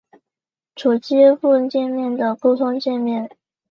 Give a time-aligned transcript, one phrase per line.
[0.73, 3.29] 主机埠介面的沟通介面。